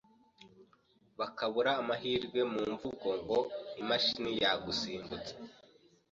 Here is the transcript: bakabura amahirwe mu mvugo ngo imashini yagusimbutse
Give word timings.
bakabura 1.19 1.71
amahirwe 1.81 2.39
mu 2.51 2.61
mvugo 2.73 3.09
ngo 3.21 3.37
imashini 3.81 4.31
yagusimbutse 4.43 5.33